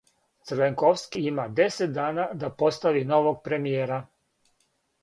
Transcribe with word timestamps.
Црвенковски 0.51 1.21
има 1.31 1.45
десет 1.61 1.93
дана 1.99 2.27
да 2.45 2.53
постави 2.63 3.07
новог 3.13 3.47
премијера. 3.51 4.03